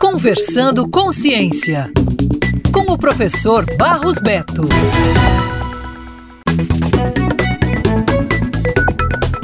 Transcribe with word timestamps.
Conversando 0.00 0.88
com 0.88 1.10
Ciência, 1.10 1.90
com 2.72 2.92
o 2.92 2.98
professor 2.98 3.64
Barros 3.76 4.18
Beto. 4.18 4.68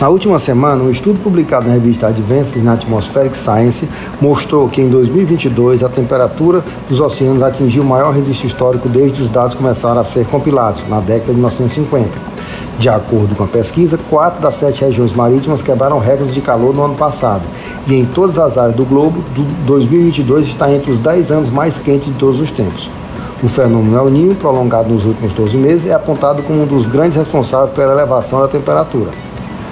Na 0.01 0.09
última 0.09 0.39
semana, 0.39 0.83
um 0.83 0.91
estudo 0.91 1.19
publicado 1.23 1.67
na 1.67 1.75
revista 1.75 2.09
Advances 2.09 2.57
in 2.57 2.69
Atmospheric 2.69 3.37
Science 3.37 3.89
mostrou 4.21 4.69
que 4.69 4.81
em 4.81 4.89
2022 4.89 5.83
a 5.83 5.89
temperatura 5.89 6.63
dos 6.89 7.01
oceanos 7.01 7.43
atingiu 7.43 7.83
o 7.83 7.87
maior 7.87 8.13
registro 8.13 8.47
histórico 8.47 8.89
desde 8.89 9.23
os 9.23 9.29
dados 9.31 9.55
começaram 9.55 10.01
a 10.01 10.05
ser 10.05 10.27
compilados, 10.27 10.87
na 10.89 11.01
década 11.01 11.33
de 11.33 11.35
1950. 11.35 12.34
De 12.79 12.89
acordo 12.89 13.37
com 13.37 13.45
a 13.45 13.47
pesquisa, 13.47 13.99
quatro 14.11 14.41
das 14.41 14.57
sete 14.57 14.85
regiões 14.85 15.13
marítimas 15.13 15.63
quebraram 15.63 15.99
recordes 15.99 16.35
de 16.35 16.41
calor 16.41 16.75
no 16.75 16.85
ano 16.85 16.95
passado. 16.95 17.43
E 17.87 17.95
em 17.95 18.05
todas 18.05 18.39
as 18.39 18.59
áreas 18.59 18.75
do 18.75 18.85
globo, 18.85 19.25
2022 19.65 20.47
está 20.47 20.73
entre 20.73 20.91
os 20.91 20.99
10 20.99 21.31
anos 21.31 21.51
mais 21.51 21.79
quentes 21.79 22.07
de 22.07 22.15
todos 22.15 22.41
os 22.41 22.51
tempos. 22.51 22.91
O 23.43 23.49
fenômeno 23.49 23.99
El 23.99 24.11
Niño, 24.11 24.35
prolongado 24.35 24.89
nos 24.89 25.05
últimos 25.05 25.33
12 25.35 25.57
meses, 25.57 25.87
é 25.87 25.93
apontado 25.93 26.43
como 26.43 26.63
um 26.63 26.67
dos 26.67 26.87
grandes 26.87 27.17
responsáveis 27.17 27.73
pela 27.73 27.93
elevação 27.93 28.41
da 28.41 28.49
temperatura. 28.49 29.11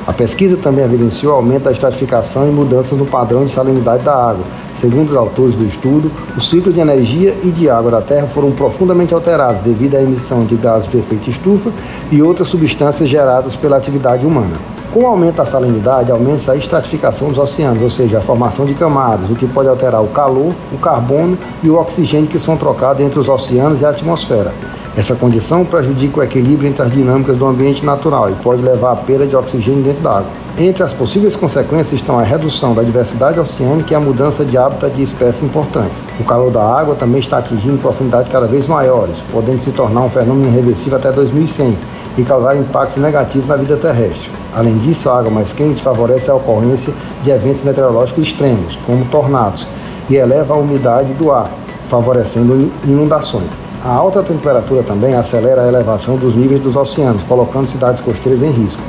A 0.07 0.13
pesquisa 0.13 0.57
também 0.57 0.85
evidenciou 0.85 1.35
aumento 1.35 1.65
da 1.65 1.73
estratificação 1.73 2.49
e 2.49 2.51
mudanças 2.51 2.99
no 2.99 3.07
padrão 3.07 3.45
de 3.45 3.53
salinidade 3.53 4.03
da 4.03 4.15
água, 4.15 4.45
Segundo 4.83 5.11
os 5.11 5.17
autores 5.17 5.55
do 5.55 5.65
estudo, 5.65 6.11
os 6.37 6.51
ciclos 6.51 6.75
de 6.75 6.81
energia 6.81 7.37
e 7.45 7.53
de 7.53 7.71
água 7.71 7.89
da 7.89 8.01
Terra 8.01 8.27
foram 8.27 8.51
profundamente 8.51 9.15
alterados 9.15 9.63
devido 9.63 9.95
à 9.95 10.03
emissão 10.03 10.45
de 10.45 10.57
gases 10.57 10.91
de 10.91 10.99
efeito 10.99 11.31
estufa 11.31 11.71
e 12.11 12.21
outras 12.21 12.49
substâncias 12.49 13.09
geradas 13.09 13.55
pela 13.55 13.77
atividade 13.77 14.27
humana. 14.27 14.57
Com 14.93 15.05
o 15.05 15.07
aumento 15.07 15.37
da 15.37 15.47
salinidade, 15.47 16.13
aumenta 16.13 16.53
a 16.53 16.57
estratificação 16.57 17.31
dos 17.31 17.39
oceanos, 17.39 17.81
ou 17.81 17.89
seja, 17.89 18.19
a 18.19 18.21
formação 18.21 18.67
de 18.67 18.75
camadas, 18.75 19.31
o 19.31 19.35
que 19.35 19.47
pode 19.47 19.67
alterar 19.67 20.03
o 20.03 20.09
calor, 20.09 20.53
o 20.71 20.77
carbono 20.77 21.39
e 21.63 21.71
o 21.71 21.77
oxigênio 21.77 22.27
que 22.27 22.39
são 22.39 22.59
trocados 22.59 23.03
entre 23.03 23.19
os 23.19 23.27
oceanos 23.27 23.81
e 23.81 23.87
a 23.87 23.89
atmosfera. 23.89 24.53
Essa 24.95 25.15
condição 25.15 25.65
prejudica 25.65 26.21
o 26.21 26.23
equilíbrio 26.23 26.69
entre 26.69 26.83
as 26.83 26.93
dinâmicas 26.93 27.39
do 27.39 27.47
ambiente 27.47 27.83
natural 27.83 28.29
e 28.29 28.35
pode 28.35 28.61
levar 28.61 28.93
à 28.93 28.97
perda 28.97 29.27
de 29.27 29.35
oxigênio 29.35 29.83
dentro 29.83 30.03
da 30.03 30.19
água. 30.19 30.31
Entre 30.59 30.83
as 30.83 30.93
possíveis 30.93 31.35
consequências 31.35 31.99
estão 31.99 32.19
a 32.19 32.23
redução 32.23 32.75
da 32.75 32.83
diversidade 32.83 33.41
oceânica 33.41 33.95
e 33.95 33.97
a 33.97 34.01
mudança 34.01 34.45
de 34.45 34.59
hábitat 34.59 34.95
de 34.95 35.05
espécies 35.05 35.43
importantes. 35.43 36.05
O 36.21 36.25
calor 36.25 36.51
da 36.51 36.63
água 36.63 36.95
também 36.95 37.21
está 37.21 37.39
atingindo 37.39 37.79
profundidades 37.79 38.31
cada 38.31 38.47
vez 38.47 38.67
maiores, 38.67 39.17
podendo 39.33 39.63
se 39.63 39.73
tornar 39.73 40.03
um 40.03 40.11
fenômeno 40.11 40.49
irreversível 40.49 40.99
até 40.99 41.11
2100 41.11 41.79
e 42.19 42.23
causar 42.25 42.55
impactos 42.57 42.99
negativos 42.99 43.49
na 43.49 43.57
vida 43.57 43.79
terrestre. 43.79 44.42
Além 44.55 44.77
disso, 44.79 45.09
a 45.09 45.19
água 45.19 45.31
mais 45.31 45.53
quente 45.53 45.83
favorece 45.83 46.31
a 46.31 46.35
ocorrência 46.35 46.93
de 47.23 47.31
eventos 47.31 47.63
meteorológicos 47.63 48.27
extremos, 48.27 48.79
como 48.87 49.05
tornados, 49.07 49.67
e 50.11 50.17
eleva 50.17 50.55
a 50.55 50.59
umidade 50.59 51.13
do 51.15 51.33
ar, 51.33 51.51
favorecendo 51.89 52.71
inundações. 52.85 53.51
A 53.85 53.91
alta 53.91 54.23
temperatura 54.23 54.83
também 54.83 55.15
acelera 55.15 55.63
a 55.63 55.69
elevação 55.69 56.17
dos 56.17 56.35
níveis 56.35 56.63
dos 56.63 56.77
oceanos, 56.77 57.23
colocando 57.23 57.67
cidades 57.67 58.01
costeiras 58.01 58.43
em 58.43 58.51
risco. 58.51 58.81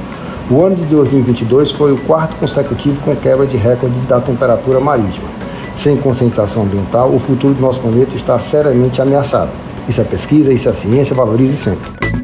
O 0.52 0.62
ano 0.62 0.76
de 0.76 0.84
2022 0.84 1.72
foi 1.72 1.94
o 1.94 1.98
quarto 2.02 2.36
consecutivo 2.36 3.00
com 3.02 3.16
quebra 3.16 3.48
de 3.48 3.58
recorde 3.58 3.98
da 4.02 4.20
temperatura 4.20 4.80
marítima. 4.80 5.28
Sem 5.74 5.98
conscientização 5.98 6.64
ambiental, 6.64 7.10
o 7.10 7.20
futuro 7.20 7.54
do 7.54 7.62
nosso 7.62 7.80
planeta 7.80 8.16
está 8.16 8.38
seriamente 8.38 9.02
ameaçado. 9.02 9.50
Isso 9.88 10.02
é 10.02 10.04
pesquisa, 10.04 10.54
isso 10.54 10.70
é 10.70 10.74
ciência, 10.74 11.16
valorize 11.16 11.56
sempre. 11.58 12.23